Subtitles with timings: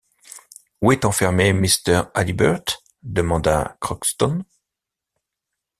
[0.81, 2.09] Où est enfermé Mr.
[2.15, 2.81] Halliburtt?
[3.03, 4.43] demanda Crockston.